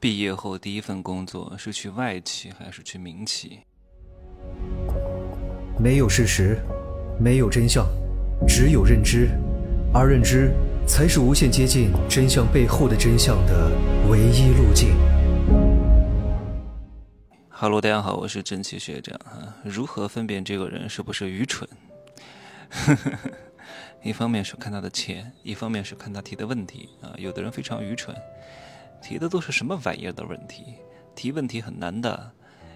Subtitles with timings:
[0.00, 3.58] 毕业后第一份工作是去外企还是去民企？
[5.76, 6.60] 没有事实，
[7.18, 7.84] 没有真相，
[8.46, 9.28] 只有认知，
[9.92, 10.52] 而认知
[10.86, 13.72] 才是无限接近真相背后的真相的
[14.08, 14.94] 唯一路径。
[17.48, 19.56] 哈喽，大家好，我是真奇学长啊。
[19.64, 21.68] 如何分辨这个人是不是愚蠢？
[24.04, 27.10] 一方面是看他的钱，一方面是看他提的问题啊。
[27.16, 28.14] 有的人非常愚蠢。
[29.02, 30.74] 提的都是什么玩意儿的问题？
[31.14, 32.30] 提问题很难的。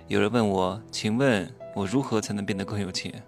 [0.08, 3.22] 有人问我，请问我如何才能变得更有钱？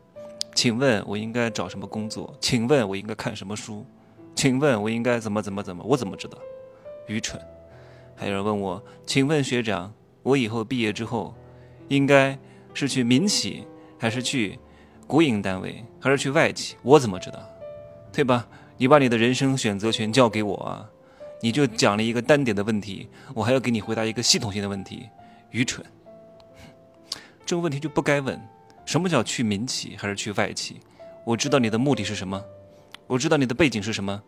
[0.54, 2.34] 请问我应该找什么工作？
[2.40, 3.84] 请问我应该看什么书？
[4.34, 5.82] 请问我应该怎么怎么怎么？
[5.84, 6.38] 我怎么知道？
[7.06, 7.40] 愚蠢。
[8.16, 9.92] 还有人问我，请问学长，
[10.22, 11.34] 我以后毕业之后，
[11.88, 12.38] 应该
[12.72, 13.66] 是去民企，
[13.98, 14.58] 还是去
[15.06, 16.76] 国营单位，还是去外企？
[16.82, 17.38] 我怎么知道？
[18.12, 18.46] 对吧？
[18.76, 20.90] 你把你的人生选择权交给我啊！
[21.44, 25.10] 你就讲了一个单点的问题，我还要给你回答一个系统性的问题，
[25.50, 25.84] 愚蠢。
[27.44, 28.40] 这个问题就不该问。
[28.86, 30.80] 什么叫去民企还是去外企？
[31.22, 32.42] 我知道你的目的是什么，
[33.06, 34.22] 我知道你的背景是什么，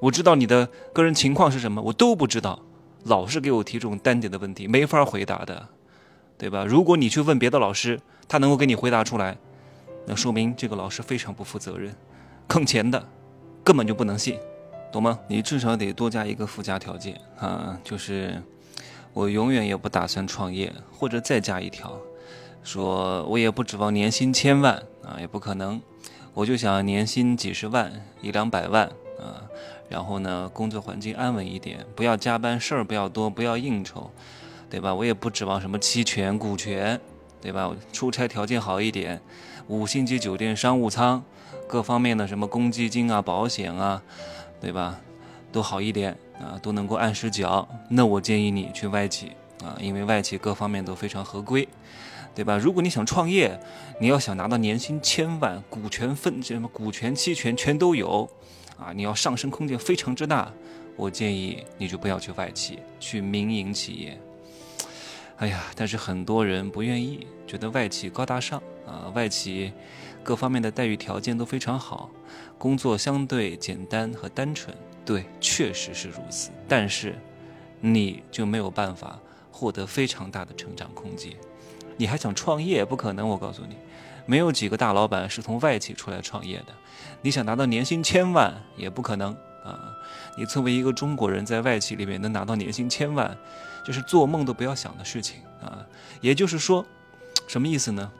[0.00, 2.58] 我知道你的个人情况是什么，我都不知道。
[3.04, 5.68] 老是给我提这种单点的问题，没法回答的，
[6.38, 6.64] 对吧？
[6.64, 9.36] 如果你去问别的老师，他能够给你回答出来，
[10.06, 11.94] 那说明这个老师非常不负责任，
[12.48, 13.06] 坑钱的，
[13.62, 14.38] 根本就不能信。
[14.92, 15.18] 懂吗？
[15.26, 18.42] 你至少得多加一个附加条件啊，就是
[19.14, 21.98] 我永远也不打算创业，或者再加一条，
[22.62, 25.80] 说我也不指望年薪千万啊，也不可能，
[26.34, 27.90] 我就想年薪几十万、
[28.20, 28.86] 一两百万
[29.18, 29.48] 啊，
[29.88, 34.10] 然后呢，工作环境安稳一点，不要加班，事儿不要多，不要应酬，
[34.68, 34.94] 对吧？
[34.94, 37.00] 我也不指望什么期权、股权，
[37.40, 37.74] 对吧？
[37.94, 39.22] 出差条件好一点，
[39.68, 41.24] 五星级酒店、商务舱，
[41.66, 44.02] 各方面的什么公积金啊、保险啊。
[44.62, 44.98] 对吧？
[45.50, 47.68] 都好一点啊，都能够按时缴。
[47.90, 49.32] 那我建议你去外企
[49.62, 51.68] 啊，因为外企各方面都非常合规，
[52.34, 52.56] 对吧？
[52.56, 53.60] 如果你想创业，
[54.00, 58.26] 你要想拿到年薪千万，股权分什么股权期权全都有
[58.78, 60.50] 啊，你要上升空间非常之大。
[60.96, 64.18] 我建议你就不要去外企，去民营企业。
[65.38, 69.72] 哎呀，但是很多人不愿意，觉得外企高大上啊，外企
[70.22, 72.10] 各方面的待遇条件都非常好。
[72.58, 76.50] 工作相对简单和单纯，对，确实是如此。
[76.68, 77.18] 但是，
[77.80, 79.18] 你就没有办法
[79.50, 81.32] 获得非常大的成长空间。
[81.96, 82.84] 你还想创业？
[82.84, 83.28] 不可能！
[83.28, 83.76] 我告诉你，
[84.24, 86.72] 没有几个大老板是从外企出来创业的。
[87.20, 89.32] 你想拿到年薪千万，也不可能
[89.64, 89.92] 啊！
[90.38, 93.36] 你作为一个中国人在外企里面能拿到年薪千万，
[93.84, 95.84] 这是做梦都不要想的事情啊！
[96.20, 96.84] 也就是说，
[97.48, 98.10] 什么意思呢？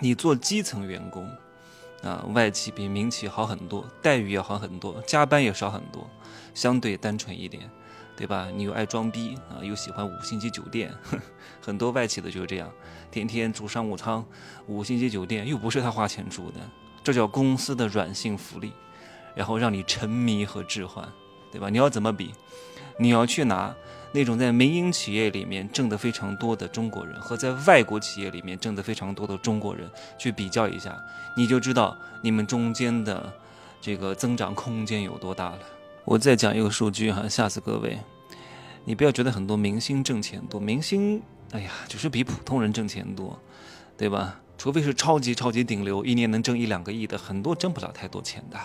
[0.00, 1.30] 你做基层员工。
[2.02, 6.08] 啊，外企比民企好很多，待遇也好很多，加班也少很多，
[6.54, 7.70] 相对单纯一点，
[8.16, 8.48] 对吧？
[8.56, 10.90] 你又爱装逼啊，又喜欢五星级酒店，
[11.60, 12.72] 很多外企的就是这样，
[13.10, 14.24] 天天住商务舱，
[14.66, 16.60] 五星级酒店又不是他花钱住的，
[17.04, 18.72] 这叫公司的软性福利，
[19.34, 21.06] 然后让你沉迷和置换，
[21.52, 21.68] 对吧？
[21.68, 22.32] 你要怎么比？
[23.00, 23.74] 你要去拿。
[24.12, 29.88] 那种在民营企业里面挣得非常多的中国人和在外国企业里面挣得非常多的中国人
[30.18, 31.00] 去比较一下，
[31.36, 33.32] 你就知道你们中间的
[33.80, 35.60] 这个增长空间有多大了。
[36.04, 38.00] 我再讲一个数据哈，吓死各位！
[38.84, 41.22] 你不要觉得很多明星挣钱多，明星
[41.52, 43.38] 哎呀，只是比普通人挣钱多，
[43.96, 44.40] 对吧？
[44.58, 48.58] 除非是超级超级顶流，一年能挣一两个亿的，很多挣不了太多钱的。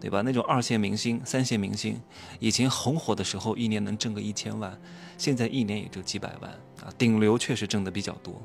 [0.00, 0.22] 对吧？
[0.22, 2.00] 那种二线明星、三线明星，
[2.38, 4.80] 以前红火的时候，一年能挣个一千万，
[5.18, 6.50] 现在一年也就几百万
[6.82, 6.92] 啊。
[6.96, 8.40] 顶流确实挣的比较多，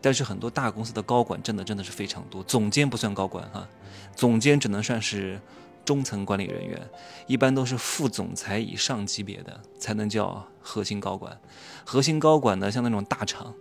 [0.00, 2.42] 但是很多大公司的高管挣的真的是非常多。
[2.42, 3.66] 总监不算高管哈，
[4.14, 5.40] 总监只能算是
[5.84, 6.80] 中层管理人员，
[7.26, 11.40] 一般都是副总裁以上级别的才能叫核心高管。
[11.84, 13.54] 核心高管呢，像那种大厂。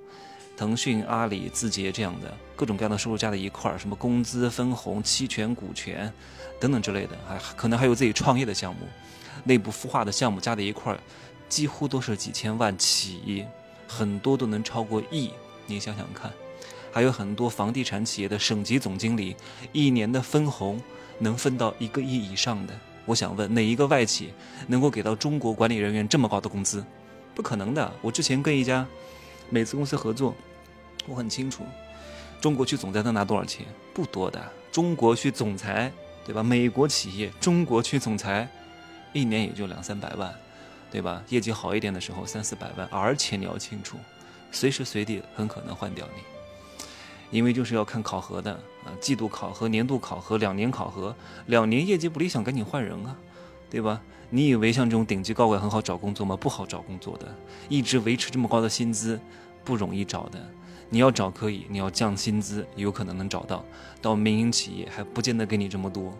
[0.57, 6.11] 腾讯、阿里、字节这样的各种各样的收入加在一块儿，什么工资、分红、期权、股权
[6.59, 8.81] 等等之类的，还可能还有自己创业的项目、
[9.43, 10.99] 内部孵化的项目加在一块儿，
[11.47, 13.45] 几乎都是几千万起，
[13.87, 15.29] 很多都能超过亿。
[15.67, 16.31] 你想想看，
[16.91, 19.35] 还有很多房地产企业的省级总经理，
[19.71, 20.81] 一年的分红
[21.19, 22.73] 能分到一个亿以上的。
[23.05, 24.33] 我想问，哪一个外企
[24.65, 26.83] 能够给到中国管理人员这么高的工资？
[27.35, 27.93] 不可能的。
[28.01, 28.85] 我之前跟一家
[29.49, 30.35] 每次公司合作。
[31.05, 31.63] 我很清楚，
[32.41, 33.65] 中国区总裁能拿多少钱？
[33.93, 34.41] 不多的。
[34.71, 35.91] 中国区总裁，
[36.25, 36.43] 对吧？
[36.43, 38.47] 美国企业中国区总裁，
[39.13, 40.33] 一年也就两三百万，
[40.91, 41.23] 对吧？
[41.29, 42.87] 业绩好一点的时候三四百万。
[42.91, 43.97] 而且你要清楚，
[44.51, 48.51] 随时随地很可能换掉你，因为就是要看考核的
[48.83, 51.15] 啊，季度考核、年度考核、两年考核，
[51.45, 53.15] 两年业绩不理想赶紧换人啊，
[53.69, 54.01] 对吧？
[54.29, 56.35] 你以为像这种顶级高管很好找工作吗？
[56.35, 57.33] 不好找工作的，
[57.69, 59.19] 一直维持这么高的薪资
[59.63, 60.39] 不容易找的。
[60.89, 63.65] 你要找可以，你要降薪资有可能能找到，
[64.01, 66.17] 到民营企业还不见得给你这么多，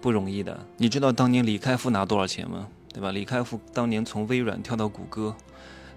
[0.00, 0.64] 不容易的。
[0.76, 2.68] 你知道当年李开复拿多少钱吗？
[2.92, 3.10] 对吧？
[3.12, 5.36] 李开复当年从微软跳到谷歌，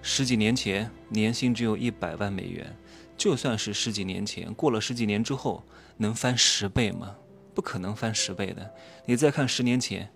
[0.02, 2.76] 十几年前年薪只有一百万美元。
[3.16, 5.62] 就算是十几年前，过了十几年之后，
[5.98, 7.16] 能翻十倍吗？
[7.54, 8.70] 不可能翻十倍的。
[9.04, 10.10] 你再看十年前，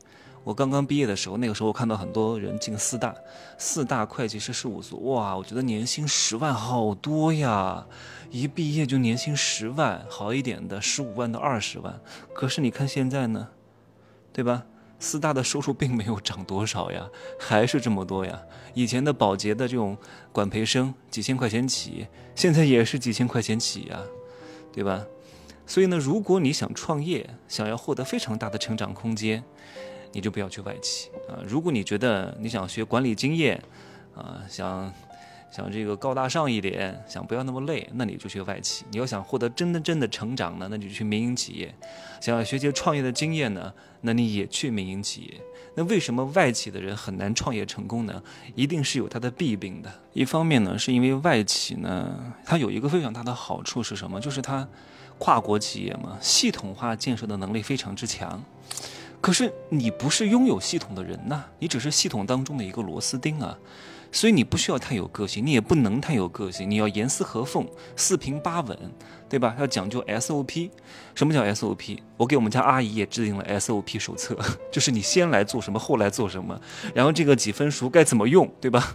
[0.44, 3.14] 我刚刚毕业的时候，那个时候我看到很多人进四大，
[3.56, 7.86] 四大会计师事务所，哇，我觉得年薪十万好多呀！
[8.30, 11.98] 一毕业就年薪十万，好一点的十五万到二十万。
[12.34, 13.48] 可是你看现在呢，
[14.32, 14.64] 对吧？
[15.00, 17.08] 四大的收入并没有涨多少呀，
[17.38, 18.40] 还是这么多呀。
[18.74, 19.96] 以前的保洁的这种
[20.30, 24.00] 管培生几千块钱起，现在也是几千块钱起呀，
[24.72, 25.04] 对吧？
[25.66, 29.42] 所以呢，如果你想创业，想要获得非常大的成长空间，
[30.14, 31.36] 你就不要去外企啊。
[31.46, 33.62] 如果你觉得你想学管理经验，
[34.16, 34.90] 啊，想。
[35.54, 41.68] 想这个高大上一点，想不要那么累，那你就去外企；你要想获得真的真的成长呢，那你就去民营企业；
[42.20, 45.40] 想要学些创业的经验呢，那你也去民营企业。
[45.76, 48.20] 那为什么外企的人很难创业成功呢？
[48.56, 49.88] 一定是有它的弊病的。
[50.12, 54.20] 一方面呢，是因为外企呢，它有一个非常大的好处是什么？
[54.20, 54.66] 就是它
[55.18, 58.42] 跨国企业嘛，系统化建设的能力非常之强。
[59.24, 63.56] 可是你不是拥有系统的人呐，你只是系统当中的一个螺丝钉啊。
[64.12, 67.66] 所以你不需要太有个性，你也不能太有个性，你要严丝合缝、
[67.96, 68.78] 四平八稳，
[69.26, 69.56] 对吧？
[69.58, 70.68] 要讲究 SOP。
[71.14, 71.98] 什么叫 SOP？
[72.18, 74.36] 我给我们家阿姨也制定了 SOP 手册，
[74.70, 76.60] 就是你先来做什么，后来做什么，
[76.94, 78.94] 然后这个几分熟该怎么用，对吧？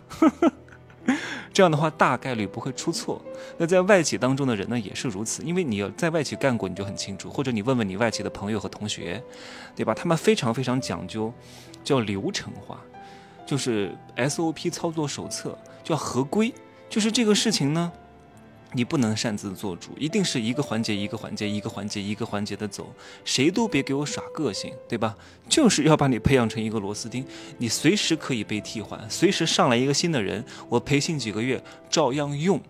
[1.51, 3.21] 这样的话大概率不会出错。
[3.57, 9.21] 那在外企当中的人呢，也是如此，因为你要在外企干过，你就很清楚，或者你问问你外企的朋友和同学，
[9.75, 9.93] 对吧？
[9.93, 11.33] 他们非常非常讲究，
[11.83, 12.79] 叫流程化。
[13.45, 16.53] 就是 SOP 操作手册叫合规，
[16.87, 17.91] 就是这个事情呢，
[18.73, 22.93] 你不能擅自做主，一定是一个环节一个环节一个环节一个环节的走，
[23.25, 25.15] 谁都别给我耍个性，对吧？
[25.47, 27.25] 就是要把你培养成一个螺丝钉，
[27.57, 32.61] 你随时可以被替换，随时上来一个新的人，我培训几个月照样用，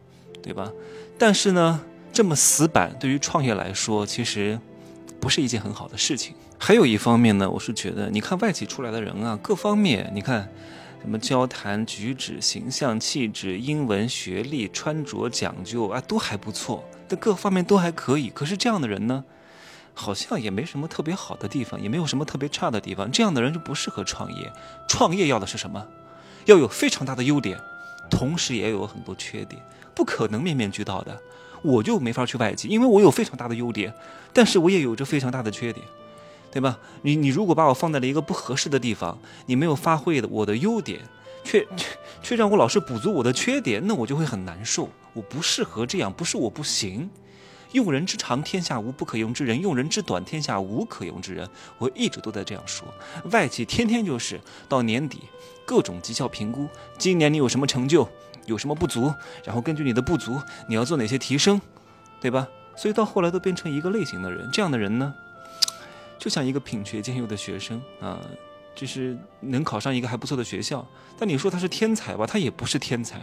[0.41, 0.71] 对吧？
[1.17, 1.81] 但是呢，
[2.13, 4.57] 这么死板对于创业来说，其实
[5.19, 6.33] 不是一件很好的事情。
[6.57, 10.49] 还有一方面呢，我是觉得，你看外企出来的人啊，各方面，你看，
[11.01, 18.29] 什么交谈举止、形象气质、英文学历、穿着讲究啊，都还不错，但各方面都还可以。
[18.29, 19.23] 可是这样的人呢，
[19.93, 23.09] 好像也没什么特别好的地方，也没有什么特别差的地方。
[23.11, 24.51] 这样的人就不适合创业。
[24.87, 25.87] 创业要的是什么？
[26.45, 27.57] 要有非常大的优点，
[28.09, 29.61] 同时也有很多缺点，
[29.95, 31.17] 不可能面面俱到的。
[31.61, 33.93] 我就没法去外企，因为我有非常大的优点，
[34.33, 35.85] 但是我也有着非常大的缺点。
[36.51, 36.79] 对吧？
[37.03, 41.01] 你你如果把我放在了一个不合适的地方，你没有发挥的我的优点，
[41.43, 41.87] 却却
[42.21, 44.89] 却让我老是补足我的缺点，那我就会很难受。
[45.13, 47.09] 我不适合这样，不是我不行。
[47.73, 51.47] 用人之长，天下无不可用之人；用人之短，天下无可用之人。
[51.77, 52.87] 我一直都在这样说。
[53.31, 55.19] 外企天天就是到年底
[55.65, 56.67] 各种绩效评估，
[56.97, 58.09] 今年你有什么成就，
[58.47, 59.13] 有什么不足，
[59.43, 61.61] 然后根据你的不足，你要做哪些提升，
[62.19, 62.47] 对吧？
[62.75, 64.49] 所以到后来都变成一个类型的人。
[64.51, 65.13] 这样的人呢？
[66.19, 68.19] 就像一个品学兼优的学生啊，
[68.75, 70.85] 就是能考上一个还不错的学校。
[71.17, 73.19] 但你说他是天才吧，他也不是天才，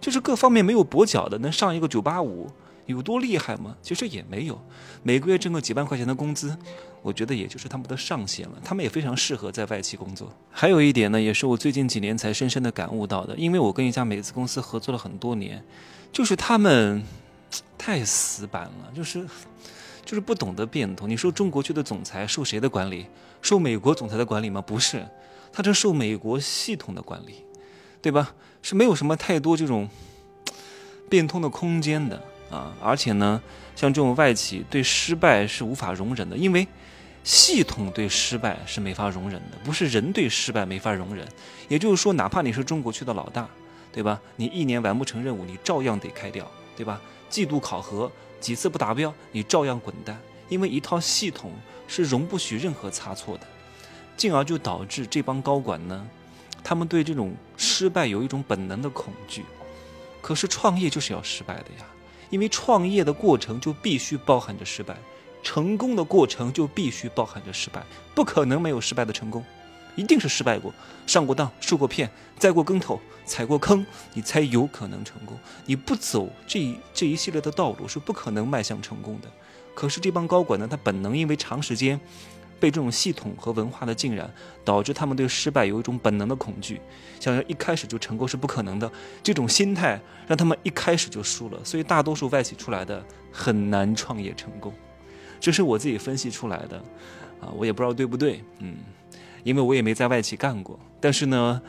[0.00, 2.50] 就是各方面没有跛脚的，能上一个九八五，
[2.86, 3.76] 有多厉害吗？
[3.82, 4.60] 其实也没有，
[5.02, 6.56] 每个月挣个几万块钱的工资，
[7.00, 8.54] 我觉得也就是他们的上限了。
[8.64, 10.30] 他们也非常适合在外企工作。
[10.50, 15.64] 还有一点呢，也是我最近几年才深深的感悟到的，因为我跟一家美资公司合作了很多年，
[16.12, 17.02] 就是他们
[17.78, 19.26] 太死板了，就是。
[20.08, 21.06] 就是不懂得变通。
[21.06, 23.04] 你说中国区的总裁受谁的管理？
[23.42, 24.58] 受美国总裁的管理吗？
[24.58, 25.06] 不是，
[25.52, 27.44] 他这受美国系统的管理，
[28.00, 28.34] 对吧？
[28.62, 29.86] 是没有什么太多这种
[31.10, 32.18] 变通的空间的
[32.50, 32.74] 啊！
[32.82, 33.42] 而且呢，
[33.76, 36.66] 像这种外企对失败是无法容忍的，因为
[37.22, 41.28] 系统对失败是没法容忍的，不是人对失败没法容忍。
[41.68, 43.46] 也就是说，哪怕你是中国区的老大，
[43.92, 44.18] 对吧？
[44.36, 46.98] 你一年完不成任务，你照样得开掉，对吧？
[47.28, 48.10] 季度考核。
[48.40, 50.18] 几次不达标，你照样滚蛋，
[50.48, 51.52] 因为一套系统
[51.86, 53.46] 是容不许任何差错的，
[54.16, 56.06] 进而就导致这帮高管呢，
[56.62, 59.44] 他们对这种失败有一种本能的恐惧。
[60.20, 61.86] 可是创业就是要失败的呀，
[62.30, 64.96] 因为创业的过程就必须包含着失败，
[65.42, 69.44] 成功的过程就必须包含着失败，不可能没有失败的成功。
[69.98, 70.72] 一定是失败过，
[71.08, 75.36] 上过当，受过骗，栽过跟头，踩过坑，你才有可能成功。
[75.66, 79.28] 你不走这这一系列的道路，是不可能迈向成功的。
[79.74, 81.98] 可是这帮高管呢，他本能因为长时间
[82.60, 84.32] 被这种系统和文化的浸染，
[84.64, 86.80] 导致他们对失败有一种本能的恐惧，
[87.18, 88.88] 想要一开始就成功是不可能的。
[89.20, 94.72] 这种心态让他们一开始就输了，所以大多数外企出来的很难创业成功。
[95.40, 96.76] 这是我自己分析出来的，
[97.40, 98.76] 啊，我也不知道对不对，嗯，
[99.44, 100.78] 因为我也没在外企干过。
[101.00, 101.60] 但是呢，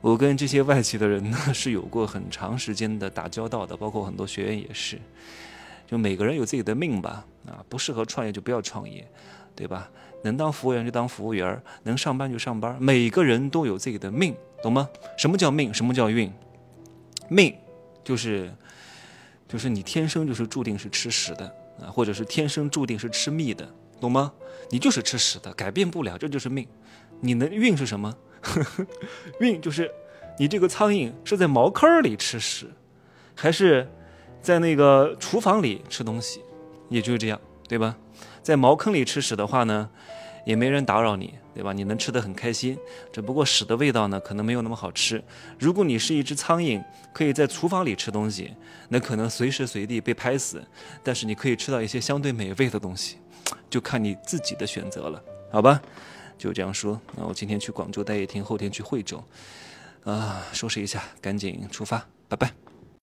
[0.00, 4.98] 我跟这些外企的人呢 是有过很长时间的打交道的，包括很多学员也是。
[5.86, 9.04] 就每个人有自己的命吧，啊，不适合创业就不要创业，
[9.56, 9.90] 对吧？
[10.22, 12.76] 能当服务员就当服务员，能上班就上班。
[12.80, 14.88] 每个人都有自己的命，懂吗？
[15.16, 15.74] 什么叫命？
[15.74, 16.30] 什么叫运？
[17.28, 17.54] 命
[18.04, 18.54] 就是
[19.48, 21.46] 就是你天生就是注定是吃屎的
[21.80, 23.68] 啊，或者是天生注定是吃蜜的，
[24.00, 24.32] 懂吗？
[24.70, 26.68] 你就是吃屎的，改变不了，这就是命。
[27.20, 28.14] 你的运是什么？
[29.40, 29.90] 运就是
[30.38, 32.70] 你这个苍蝇是在茅坑里吃屎，
[33.34, 33.88] 还是？
[34.42, 36.40] 在那个厨房里吃东西，
[36.88, 37.94] 也就是这样，对吧？
[38.42, 39.90] 在茅坑里吃屎的话呢，
[40.46, 41.74] 也没人打扰你，对吧？
[41.74, 42.78] 你能吃得很开心，
[43.12, 45.22] 只不过屎的味道呢，可能没有那么好吃。
[45.58, 48.54] 如果你是一只苍蝇，可以在厨房里吃东西，
[48.88, 50.66] 那可能随时随地被拍死，
[51.04, 53.18] 但是你可以吃到一些相对美味的东西，
[53.68, 55.22] 就看你自己的选择了，
[55.52, 55.82] 好吧？
[56.40, 59.22] 就这样说，那我今天去广州待一天，后天去惠州，
[60.04, 62.69] 啊，收拾一下，赶紧出发，拜拜。